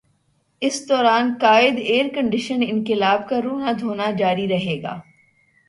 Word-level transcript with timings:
اس 0.61 0.89
دوران 0.89 1.33
قائد 1.41 1.77
ائیرکنڈیشنڈ 1.77 2.63
انقلاب 2.67 3.29
کا 3.29 3.41
رونا 3.41 3.71
دھونا 3.79 4.11
جاری 4.11 4.47
رہے 4.47 4.81
گا۔ 4.83 4.99